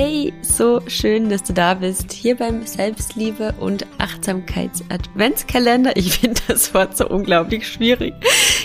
Hey, 0.00 0.32
so 0.42 0.80
schön, 0.86 1.28
dass 1.28 1.42
du 1.42 1.52
da 1.52 1.74
bist, 1.74 2.12
hier 2.12 2.36
beim 2.36 2.64
Selbstliebe 2.64 3.52
und 3.58 3.84
Achtsamkeits-Adventskalender. 3.98 5.96
Ich 5.96 6.20
finde 6.20 6.40
das 6.46 6.72
Wort 6.72 6.96
so 6.96 7.08
unglaublich 7.08 7.66
schwierig, 7.66 8.14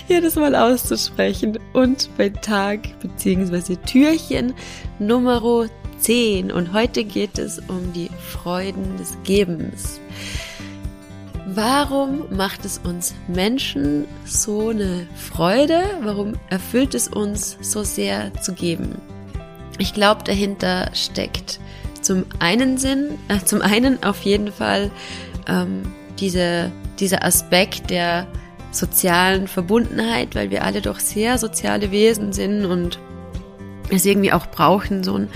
jedes 0.07 0.35
Mal 0.35 0.55
auszusprechen. 0.55 1.57
Und 1.73 2.07
bei 2.17 2.29
Tag 2.29 2.81
bzw. 2.99 3.77
Türchen 3.77 4.53
Nummer 4.99 5.67
10. 5.97 6.51
Und 6.51 6.71
heute 6.71 7.03
geht 7.03 7.39
es 7.39 7.57
um 7.67 7.91
die 7.93 8.11
Freuden 8.29 8.97
des 8.97 9.17
Gebens. 9.23 9.99
Warum 11.47 12.25
macht 12.29 12.63
es 12.63 12.77
uns 12.77 13.15
Menschen 13.27 14.05
so 14.23 14.69
eine 14.69 15.07
Freude? 15.15 15.81
Warum 16.03 16.33
erfüllt 16.51 16.93
es 16.93 17.07
uns 17.07 17.57
so 17.59 17.83
sehr 17.83 18.31
zu 18.39 18.53
geben? 18.53 19.01
Ich 19.77 19.93
glaube, 19.93 20.23
dahinter 20.23 20.89
steckt 20.93 21.59
zum 22.01 22.25
einen 22.39 22.77
Sinn, 22.77 23.17
äh, 23.27 23.39
zum 23.43 23.61
einen 23.61 24.03
auf 24.03 24.21
jeden 24.21 24.51
Fall 24.51 24.91
ähm, 25.47 25.83
diese, 26.19 26.71
dieser 26.99 27.23
Aspekt 27.23 27.89
der 27.89 28.27
sozialen 28.71 29.47
Verbundenheit, 29.47 30.35
weil 30.35 30.51
wir 30.51 30.63
alle 30.63 30.81
doch 30.81 30.99
sehr 30.99 31.37
soziale 31.37 31.91
Wesen 31.91 32.33
sind 32.33 32.65
und 32.65 32.99
es 33.89 34.05
irgendwie 34.05 34.31
auch 34.31 34.47
brauchen, 34.47 35.03
so 35.03 35.17
ein 35.17 35.27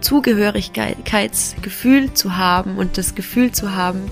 Zugehörigkeitsgefühl 0.00 2.14
zu 2.14 2.36
haben 2.36 2.78
und 2.78 2.98
das 2.98 3.14
Gefühl 3.14 3.52
zu 3.52 3.74
haben, 3.74 4.10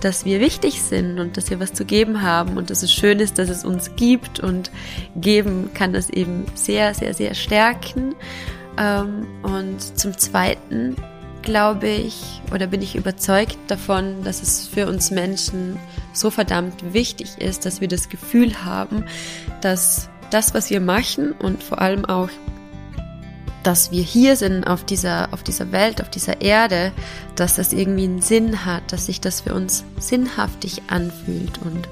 dass 0.00 0.24
wir 0.24 0.40
wichtig 0.40 0.82
sind 0.82 1.18
und 1.18 1.36
dass 1.36 1.50
wir 1.50 1.60
was 1.60 1.72
zu 1.72 1.84
geben 1.84 2.22
haben 2.22 2.58
und 2.58 2.70
dass 2.70 2.82
es 2.82 2.92
schön 2.92 3.20
ist, 3.20 3.38
dass 3.38 3.48
es 3.48 3.64
uns 3.64 3.96
gibt 3.96 4.40
und 4.40 4.70
geben 5.16 5.70
kann 5.72 5.92
das 5.92 6.10
eben 6.10 6.44
sehr, 6.54 6.94
sehr, 6.94 7.14
sehr 7.14 7.34
stärken. 7.34 8.14
Ähm, 8.78 9.26
und 9.42 9.80
zum 9.98 10.16
Zweiten 10.16 10.96
glaube 11.42 11.88
ich 11.88 12.42
oder 12.52 12.66
bin 12.66 12.82
ich 12.82 12.96
überzeugt 12.96 13.56
davon, 13.68 14.24
dass 14.24 14.42
es 14.42 14.66
für 14.66 14.86
uns 14.86 15.10
Menschen 15.10 15.78
so 16.12 16.30
verdammt 16.30 16.92
wichtig 16.92 17.38
ist, 17.38 17.64
dass 17.64 17.80
wir 17.80 17.88
das 17.88 18.08
Gefühl 18.08 18.64
haben, 18.64 19.04
dass 19.60 20.08
das, 20.30 20.54
was 20.54 20.70
wir 20.70 20.80
machen 20.80 21.32
und 21.32 21.62
vor 21.62 21.80
allem 21.80 22.04
auch, 22.04 22.28
dass 23.62 23.90
wir 23.90 24.02
hier 24.02 24.36
sind 24.36 24.64
auf 24.64 24.84
dieser, 24.84 25.32
auf 25.32 25.42
dieser 25.42 25.72
Welt, 25.72 26.00
auf 26.00 26.10
dieser 26.10 26.40
Erde, 26.40 26.92
dass 27.36 27.54
das 27.54 27.72
irgendwie 27.72 28.04
einen 28.04 28.22
Sinn 28.22 28.64
hat, 28.64 28.92
dass 28.92 29.06
sich 29.06 29.20
das 29.20 29.40
für 29.40 29.54
uns 29.54 29.84
sinnhaftig 29.98 30.82
anfühlt. 30.88 31.58
Und 31.64 31.88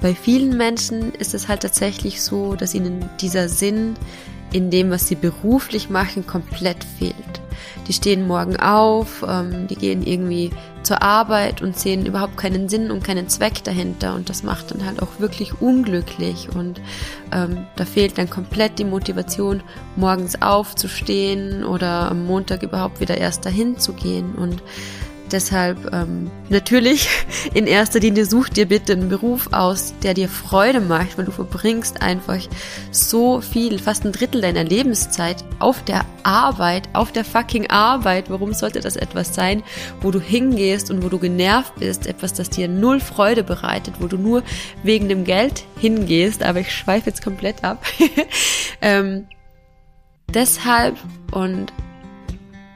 bei 0.00 0.14
vielen 0.14 0.56
Menschen 0.56 1.12
ist 1.14 1.34
es 1.34 1.48
halt 1.48 1.60
tatsächlich 1.60 2.22
so, 2.22 2.54
dass 2.54 2.74
ihnen 2.74 3.08
dieser 3.20 3.48
Sinn 3.48 3.96
in 4.52 4.70
dem, 4.70 4.90
was 4.90 5.08
sie 5.08 5.14
beruflich 5.14 5.90
machen, 5.90 6.26
komplett 6.26 6.84
fehlt. 6.84 7.40
Die 7.86 7.92
stehen 7.92 8.26
morgen 8.26 8.56
auf, 8.56 9.24
ähm, 9.26 9.66
die 9.66 9.74
gehen 9.74 10.02
irgendwie 10.02 10.50
zur 10.82 11.02
Arbeit 11.02 11.60
und 11.60 11.78
sehen 11.78 12.06
überhaupt 12.06 12.36
keinen 12.36 12.68
Sinn 12.68 12.90
und 12.90 13.02
keinen 13.02 13.28
Zweck 13.28 13.64
dahinter. 13.64 14.14
Und 14.14 14.28
das 14.28 14.42
macht 14.42 14.70
dann 14.70 14.86
halt 14.86 15.02
auch 15.02 15.18
wirklich 15.18 15.60
unglücklich. 15.60 16.48
Und 16.54 16.80
ähm, 17.32 17.66
da 17.76 17.84
fehlt 17.84 18.18
dann 18.18 18.30
komplett 18.30 18.78
die 18.78 18.84
Motivation, 18.84 19.62
morgens 19.96 20.40
aufzustehen 20.40 21.64
oder 21.64 22.10
am 22.10 22.26
Montag 22.26 22.62
überhaupt 22.62 23.00
wieder 23.00 23.18
erst 23.18 23.44
dahin 23.44 23.78
zu 23.78 23.92
gehen. 23.92 24.34
Und 24.36 24.62
Deshalb 25.32 25.92
ähm, 25.92 26.30
natürlich 26.48 27.08
in 27.54 27.66
erster 27.66 28.00
Linie 28.00 28.26
such 28.26 28.48
dir 28.48 28.66
bitte 28.66 28.92
einen 28.94 29.08
Beruf 29.08 29.48
aus, 29.52 29.94
der 30.02 30.14
dir 30.14 30.28
Freude 30.28 30.80
macht, 30.80 31.16
weil 31.16 31.24
du 31.24 31.30
verbringst 31.30 32.02
einfach 32.02 32.40
so 32.90 33.40
viel, 33.40 33.78
fast 33.78 34.04
ein 34.04 34.12
Drittel 34.12 34.40
deiner 34.40 34.64
Lebenszeit 34.64 35.44
auf 35.60 35.84
der 35.84 36.04
Arbeit, 36.24 36.88
auf 36.92 37.12
der 37.12 37.24
fucking 37.24 37.70
Arbeit. 37.70 38.30
Warum 38.30 38.52
sollte 38.52 38.80
das 38.80 38.96
etwas 38.96 39.34
sein, 39.34 39.62
wo 40.00 40.10
du 40.10 40.20
hingehst 40.20 40.90
und 40.90 41.04
wo 41.04 41.08
du 41.08 41.18
genervt 41.18 41.76
bist, 41.76 42.06
etwas, 42.06 42.32
das 42.32 42.50
dir 42.50 42.66
null 42.66 43.00
Freude 43.00 43.44
bereitet, 43.44 43.94
wo 44.00 44.08
du 44.08 44.16
nur 44.16 44.42
wegen 44.82 45.08
dem 45.08 45.24
Geld 45.24 45.64
hingehst, 45.78 46.42
aber 46.42 46.60
ich 46.60 46.74
schweife 46.74 47.10
jetzt 47.10 47.22
komplett 47.22 47.62
ab. 47.62 47.84
ähm, 48.82 49.26
deshalb 50.34 50.96
und 51.30 51.72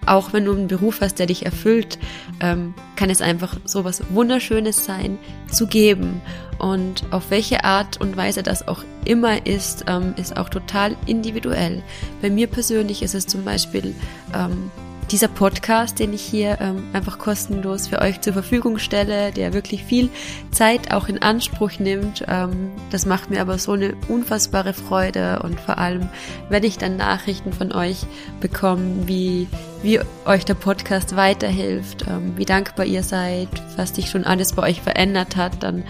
auch 0.07 0.33
wenn 0.33 0.45
du 0.45 0.53
einen 0.53 0.69
Beruf 0.69 1.01
hast, 1.01 1.19
der 1.19 1.27
dich 1.27 1.45
erfüllt, 1.45 1.99
ähm, 2.41 2.75
kann 2.97 3.11
es 3.11 3.21
einfach 3.21 3.57
so 3.65 3.85
was 3.85 4.03
Wunderschönes 4.11 4.85
sein, 4.85 5.19
zu 5.51 5.67
geben. 5.67 6.21
Und 6.59 7.05
auf 7.11 7.31
welche 7.31 7.65
Art 7.65 8.01
und 8.01 8.17
Weise 8.17 8.43
das 8.43 8.67
auch 8.69 8.85
immer 9.05 9.47
ist, 9.47 9.85
ähm, 9.89 10.15
ist 10.17 10.37
auch 10.37 10.49
total 10.49 10.97
individuell. 11.07 11.83
Bei 12.23 12.31
mir 12.31 12.47
persönlich 12.47 13.03
ist 13.03 13.15
es 13.15 13.27
zum 13.27 13.45
Beispiel 13.45 13.95
ähm, 14.35 14.71
dieser 15.11 15.29
Podcast, 15.29 15.99
den 15.99 16.13
ich 16.13 16.23
hier 16.23 16.59
ähm, 16.61 16.85
einfach 16.93 17.19
kostenlos 17.19 17.89
für 17.89 18.01
euch 18.01 18.21
zur 18.21 18.33
Verfügung 18.33 18.79
stelle, 18.79 19.33
der 19.33 19.53
wirklich 19.53 19.85
viel 19.85 20.09
Zeit 20.51 20.93
auch 20.93 21.09
in 21.09 21.23
Anspruch 21.23 21.79
nimmt. 21.79 22.25
Ähm, 22.29 22.73
das 22.91 23.07
macht 23.07 23.31
mir 23.31 23.41
aber 23.41 23.59
so 23.59 23.73
eine 23.73 23.95
unfassbare 24.09 24.73
Freude 24.73 25.41
und 25.43 25.61
vor 25.61 25.79
allem, 25.79 26.09
wenn 26.49 26.65
ich 26.65 26.79
dann 26.79 26.97
Nachrichten 26.97 27.53
von 27.53 27.73
euch 27.73 28.07
bekomme, 28.41 29.07
wie, 29.07 29.47
wie 29.85 30.01
euch 30.25 30.47
der 30.47 30.55
Podcast 30.55 31.15
weiterhilft, 31.15 32.07
ähm, 32.09 32.33
wie 32.37 32.47
dankbar 32.47 32.87
ihr 32.87 33.03
seid, 33.03 33.49
was 33.77 33.95
sich 33.95 34.09
schon 34.09 34.25
alles 34.25 34.55
bei 34.55 34.63
euch 34.63 34.81
verändert 34.81 35.37
hat, 35.37 35.63
dann 35.63 35.85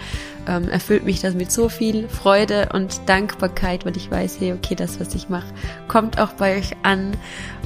ähm, 0.47 0.67
erfüllt 0.67 1.05
mich 1.05 1.21
das 1.21 1.33
mit 1.33 1.49
so 1.49 1.69
viel 1.69 2.09
Freude 2.09 2.69
und 2.73 3.07
Dankbarkeit, 3.07 3.85
weil 3.85 3.95
ich 3.95 4.11
weiß, 4.11 4.41
hey, 4.41 4.51
okay, 4.51 4.75
das, 4.75 4.99
was 4.99 5.15
ich 5.15 5.29
mache, 5.29 5.47
kommt 5.87 6.19
auch 6.19 6.33
bei 6.33 6.57
euch 6.57 6.75
an. 6.83 7.15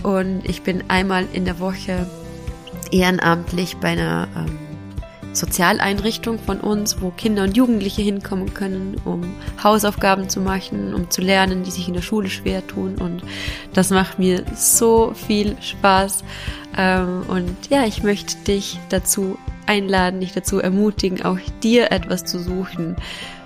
Und 0.03 0.47
ich 0.47 0.62
bin 0.62 0.84
einmal 0.88 1.25
in 1.34 1.45
der 1.45 1.59
Woche 1.59 2.06
ehrenamtlich 2.91 3.78
bei 3.78 3.90
einer 3.90 4.28
ähm, 4.38 4.69
Sozialeinrichtung 5.34 6.40
von 6.40 6.59
uns, 6.59 7.01
wo 7.01 7.12
Kinder 7.12 7.44
und 7.44 7.56
Jugendliche 7.56 8.01
hinkommen 8.01 8.53
können, 8.53 9.00
um 9.06 9.22
Hausaufgaben 9.63 10.29
zu 10.29 10.41
machen, 10.41 10.94
um 10.94 11.09
zu 11.09 11.22
lernen, 11.22 11.63
die 11.63 11.72
sich 11.72 11.88
in 11.88 11.94
der 11.94 12.01
Schule 12.01 12.29
schwer 12.29 12.66
tun. 12.66 12.95
Und 12.95 13.23
das 13.73 13.90
macht 13.90 14.19
mir 14.19 14.44
so 14.56 15.13
viel 15.13 15.56
Spaß. 15.62 16.23
Ähm, 16.78 17.23
und 17.28 17.56
ja, 17.69 17.85
ich 17.85 18.03
möchte 18.03 18.35
dich 18.38 18.79
dazu 18.90 19.38
einladen, 19.66 20.19
dich 20.19 20.34
dazu 20.34 20.59
ermutigen, 20.59 21.23
auch 21.23 21.38
dir 21.61 21.91
etwas 21.91 22.25
zu 22.25 22.40
suchen, 22.40 22.96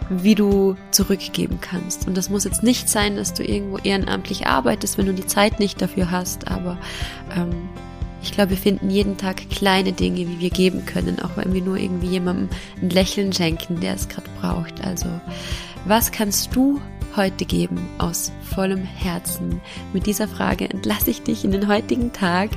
wie 0.09 0.35
du 0.35 0.75
zurückgeben 0.91 1.59
kannst. 1.61 2.07
Und 2.07 2.17
das 2.17 2.29
muss 2.29 2.43
jetzt 2.43 2.63
nicht 2.63 2.89
sein, 2.89 3.15
dass 3.15 3.33
du 3.33 3.43
irgendwo 3.43 3.77
ehrenamtlich 3.77 4.47
arbeitest, 4.47 4.97
wenn 4.97 5.05
du 5.05 5.13
die 5.13 5.25
Zeit 5.25 5.59
nicht 5.59 5.81
dafür 5.81 6.11
hast, 6.11 6.47
aber 6.47 6.77
ähm, 7.35 7.69
ich 8.23 8.31
glaube, 8.31 8.51
wir 8.51 8.57
finden 8.57 8.89
jeden 8.89 9.17
Tag 9.17 9.49
kleine 9.49 9.91
Dinge, 9.91 10.19
wie 10.19 10.39
wir 10.39 10.49
geben 10.49 10.85
können, 10.85 11.19
auch 11.19 11.35
wenn 11.35 11.53
wir 11.53 11.61
nur 11.61 11.77
irgendwie 11.77 12.07
jemandem 12.07 12.49
ein 12.81 12.89
Lächeln 12.89 13.33
schenken, 13.33 13.81
der 13.81 13.95
es 13.95 14.07
gerade 14.07 14.29
braucht. 14.39 14.83
Also, 14.83 15.07
was 15.85 16.11
kannst 16.11 16.55
du 16.55 16.79
heute 17.15 17.45
geben 17.45 17.89
aus 17.97 18.31
vollem 18.53 18.83
Herzen? 18.83 19.61
Mit 19.93 20.05
dieser 20.05 20.27
Frage 20.27 20.69
entlasse 20.69 21.09
ich 21.09 21.23
dich 21.23 21.43
in 21.43 21.51
den 21.51 21.67
heutigen 21.67 22.13
Tag. 22.13 22.49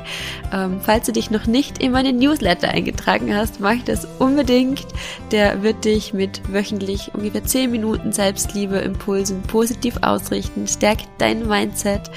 Ähm, 0.53 0.81
falls 0.83 1.07
du 1.07 1.13
dich 1.13 1.31
noch 1.31 1.47
nicht 1.47 1.79
in 1.79 1.93
meinen 1.93 2.19
Newsletter 2.19 2.69
eingetragen 2.69 3.35
hast, 3.35 3.61
mach 3.61 3.83
das 3.85 4.07
unbedingt. 4.19 4.87
Der 5.31 5.63
wird 5.63 5.85
dich 5.85 6.13
mit 6.13 6.53
wöchentlich 6.53 7.11
ungefähr 7.15 7.45
10 7.45 7.71
Minuten 7.71 8.13
Selbstliebe 8.13 8.77
Impulsen 8.79 9.43
positiv 9.43 9.99
ausrichten, 10.03 10.67
stärkt 10.67 11.09
dein 11.19 11.47
Mindset 11.47 12.11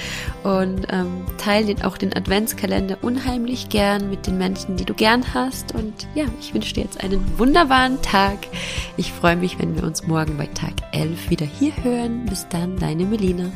und 0.44 0.88
ähm, 0.92 1.26
teile 1.38 1.76
auch 1.84 1.98
den 1.98 2.16
Adventskalender 2.16 2.98
unheimlich 3.02 3.70
gern 3.70 4.10
mit 4.10 4.26
den 4.28 4.38
Menschen, 4.38 4.78
die 4.78 4.86
du 4.86 4.94
gern 4.94 5.34
hast. 5.34 5.76
Und 5.76 6.08
ja, 6.16 6.26
ich 6.40 6.54
wünsche 6.54 6.74
dir 6.74 6.84
jetzt 6.84 7.04
einen 7.04 7.38
wunderbaren 7.38 8.02
Tag. 8.02 8.38
Ich 8.98 9.12
freue 9.12 9.36
mich, 9.36 9.60
wenn 9.60 9.76
wir 9.76 9.84
uns 9.84 10.08
morgen 10.08 10.38
bei 10.38 10.48
Tag 10.48 10.74
11 10.92 11.30
wieder 11.30 11.46
hier 11.46 11.74
hören. 11.84 12.29
Bis 12.30 12.48
dann, 12.50 12.78
deine 12.78 13.06
Melina. 13.06 13.52